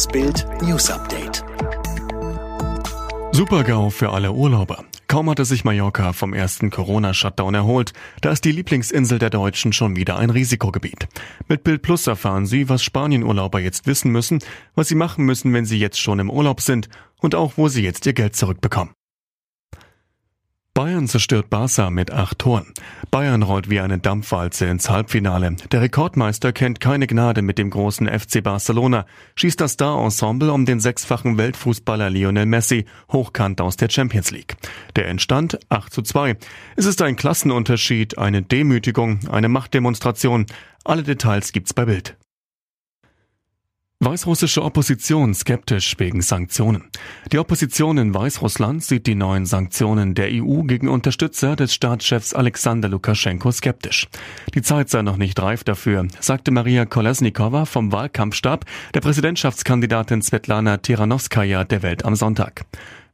Das 0.00 0.08
Bild 0.08 0.46
News 0.62 0.88
Update. 0.88 1.44
Super-GAU 3.32 3.90
für 3.90 4.08
alle 4.08 4.32
Urlauber. 4.32 4.82
Kaum 5.08 5.28
hatte 5.28 5.44
sich 5.44 5.62
Mallorca 5.62 6.14
vom 6.14 6.32
ersten 6.32 6.70
Corona-Shutdown 6.70 7.52
erholt, 7.52 7.92
da 8.22 8.30
ist 8.30 8.46
die 8.46 8.52
Lieblingsinsel 8.52 9.18
der 9.18 9.28
Deutschen 9.28 9.74
schon 9.74 9.96
wieder 9.96 10.16
ein 10.16 10.30
Risikogebiet. 10.30 11.06
Mit 11.48 11.64
Bild 11.64 11.82
Plus 11.82 12.06
erfahren 12.06 12.46
Sie, 12.46 12.70
was 12.70 12.82
Spanien-Urlauber 12.82 13.60
jetzt 13.60 13.86
wissen 13.86 14.10
müssen, 14.10 14.38
was 14.74 14.88
sie 14.88 14.94
machen 14.94 15.26
müssen, 15.26 15.52
wenn 15.52 15.66
sie 15.66 15.78
jetzt 15.78 16.00
schon 16.00 16.18
im 16.18 16.30
Urlaub 16.30 16.62
sind 16.62 16.88
und 17.20 17.34
auch, 17.34 17.58
wo 17.58 17.68
sie 17.68 17.82
jetzt 17.82 18.06
ihr 18.06 18.14
Geld 18.14 18.34
zurückbekommen. 18.34 18.94
Bayern 20.80 21.08
zerstört 21.08 21.50
Barca 21.50 21.90
mit 21.90 22.10
acht 22.10 22.38
Toren. 22.38 22.72
Bayern 23.10 23.42
rollt 23.42 23.68
wie 23.68 23.80
eine 23.80 23.98
Dampfwalze 23.98 24.64
ins 24.64 24.88
Halbfinale. 24.88 25.54
Der 25.72 25.82
Rekordmeister 25.82 26.54
kennt 26.54 26.80
keine 26.80 27.06
Gnade 27.06 27.42
mit 27.42 27.58
dem 27.58 27.68
großen 27.68 28.08
FC 28.08 28.42
Barcelona, 28.42 29.04
schießt 29.34 29.60
das 29.60 29.72
Star-Ensemble 29.72 30.50
um 30.50 30.64
den 30.64 30.80
sechsfachen 30.80 31.36
Weltfußballer 31.36 32.08
Lionel 32.08 32.46
Messi 32.46 32.86
hochkant 33.12 33.60
aus 33.60 33.76
der 33.76 33.90
Champions 33.90 34.30
League. 34.30 34.56
Der 34.96 35.06
entstand 35.08 35.58
8 35.68 35.92
zu 35.92 36.00
2. 36.00 36.38
Es 36.76 36.86
ist 36.86 37.02
ein 37.02 37.16
Klassenunterschied, 37.16 38.16
eine 38.16 38.40
Demütigung, 38.40 39.20
eine 39.30 39.50
Machtdemonstration. 39.50 40.46
Alle 40.84 41.02
Details 41.02 41.52
gibt's 41.52 41.74
bei 41.74 41.84
Bild. 41.84 42.16
Weißrussische 44.02 44.62
Opposition 44.64 45.34
skeptisch 45.34 45.96
wegen 45.98 46.22
Sanktionen. 46.22 46.84
Die 47.32 47.38
Opposition 47.38 47.98
in 47.98 48.14
Weißrussland 48.14 48.82
sieht 48.82 49.06
die 49.06 49.14
neuen 49.14 49.44
Sanktionen 49.44 50.14
der 50.14 50.30
EU 50.30 50.62
gegen 50.62 50.88
Unterstützer 50.88 51.54
des 51.54 51.74
Staatschefs 51.74 52.32
Alexander 52.32 52.88
Lukaschenko 52.88 53.52
skeptisch. 53.52 54.08
Die 54.54 54.62
Zeit 54.62 54.88
sei 54.88 55.02
noch 55.02 55.18
nicht 55.18 55.38
reif 55.42 55.64
dafür, 55.64 56.08
sagte 56.18 56.50
Maria 56.50 56.86
Kolesnikova 56.86 57.66
vom 57.66 57.92
Wahlkampfstab 57.92 58.64
der 58.94 59.02
Präsidentschaftskandidatin 59.02 60.22
Svetlana 60.22 60.78
Tiranowskaja 60.78 61.64
der 61.64 61.82
Welt 61.82 62.06
am 62.06 62.16
Sonntag. 62.16 62.64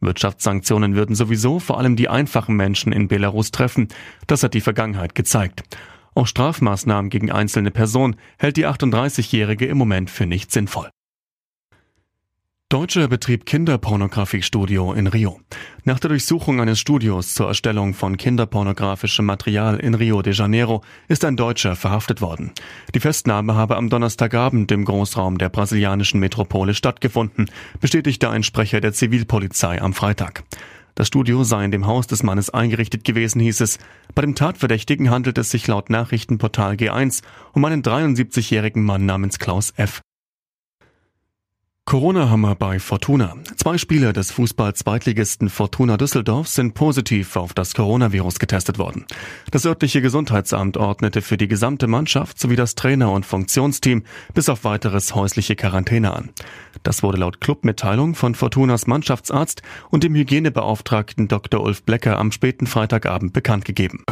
Wirtschaftssanktionen 0.00 0.96
würden 0.96 1.16
sowieso 1.16 1.60
vor 1.60 1.78
allem 1.78 1.96
die 1.96 2.10
einfachen 2.10 2.56
Menschen 2.56 2.92
in 2.92 3.08
Belarus 3.08 3.52
treffen. 3.52 3.88
Das 4.26 4.42
hat 4.42 4.52
die 4.52 4.60
Vergangenheit 4.60 5.14
gezeigt. 5.14 5.62
Auch 6.14 6.26
Strafmaßnahmen 6.26 7.10
gegen 7.10 7.30
einzelne 7.30 7.70
Personen 7.70 8.16
hält 8.38 8.56
die 8.56 8.66
38-Jährige 8.66 9.66
im 9.66 9.78
Moment 9.78 10.10
für 10.10 10.26
nicht 10.26 10.52
sinnvoll. 10.52 10.90
Deutscher 12.70 13.06
Betrieb 13.06 13.46
Kinderpornografiestudio 13.46 14.94
in 14.94 15.06
Rio. 15.06 15.38
Nach 15.84 16.00
der 16.00 16.08
Durchsuchung 16.08 16.60
eines 16.60 16.80
Studios 16.80 17.34
zur 17.34 17.46
Erstellung 17.46 17.94
von 17.94 18.16
kinderpornografischem 18.16 19.24
Material 19.24 19.78
in 19.78 19.94
Rio 19.94 20.22
de 20.22 20.32
Janeiro 20.32 20.82
ist 21.06 21.24
ein 21.24 21.36
Deutscher 21.36 21.76
verhaftet 21.76 22.20
worden. 22.20 22.50
Die 22.94 23.00
Festnahme 23.00 23.54
habe 23.54 23.76
am 23.76 23.90
Donnerstagabend 23.90 24.72
im 24.72 24.84
Großraum 24.86 25.38
der 25.38 25.50
brasilianischen 25.50 26.18
Metropole 26.18 26.74
stattgefunden, 26.74 27.48
bestätigte 27.80 28.30
ein 28.30 28.42
Sprecher 28.42 28.80
der 28.80 28.92
Zivilpolizei 28.92 29.80
am 29.80 29.92
Freitag. 29.92 30.42
Das 30.94 31.08
Studio 31.08 31.42
sei 31.42 31.64
in 31.64 31.70
dem 31.72 31.86
Haus 31.86 32.06
des 32.06 32.22
Mannes 32.22 32.50
eingerichtet 32.50 33.04
gewesen, 33.04 33.40
hieß 33.40 33.60
es. 33.62 33.78
Bei 34.14 34.22
dem 34.22 34.34
Tatverdächtigen 34.36 35.10
handelt 35.10 35.38
es 35.38 35.50
sich 35.50 35.66
laut 35.66 35.90
Nachrichtenportal 35.90 36.74
G1 36.74 37.22
um 37.52 37.64
einen 37.64 37.82
73-jährigen 37.82 38.84
Mann 38.84 39.04
namens 39.04 39.38
Klaus 39.38 39.72
F. 39.76 40.00
Corona-Hammer 41.86 42.54
bei 42.54 42.80
Fortuna. 42.80 43.36
Zwei 43.56 43.76
Spieler 43.76 44.14
des 44.14 44.30
Fußball-Zweitligisten 44.30 45.50
Fortuna 45.50 45.98
Düsseldorf 45.98 46.48
sind 46.48 46.72
positiv 46.72 47.36
auf 47.36 47.52
das 47.52 47.74
Coronavirus 47.74 48.38
getestet 48.38 48.78
worden. 48.78 49.04
Das 49.50 49.66
örtliche 49.66 50.00
Gesundheitsamt 50.00 50.78
ordnete 50.78 51.20
für 51.20 51.36
die 51.36 51.46
gesamte 51.46 51.86
Mannschaft 51.86 52.40
sowie 52.40 52.56
das 52.56 52.74
Trainer- 52.74 53.12
und 53.12 53.26
Funktionsteam 53.26 54.02
bis 54.32 54.48
auf 54.48 54.64
weiteres 54.64 55.14
häusliche 55.14 55.56
Quarantäne 55.56 56.14
an. 56.14 56.30
Das 56.82 57.02
wurde 57.02 57.18
laut 57.18 57.42
Clubmitteilung 57.42 58.14
von 58.14 58.34
Fortunas 58.34 58.86
Mannschaftsarzt 58.86 59.62
und 59.90 60.04
dem 60.04 60.14
Hygienebeauftragten 60.14 61.28
Dr. 61.28 61.60
Ulf 61.60 61.82
Blecker 61.82 62.18
am 62.18 62.32
späten 62.32 62.66
Freitagabend 62.66 63.34
bekannt 63.34 63.66
gegeben. 63.66 64.04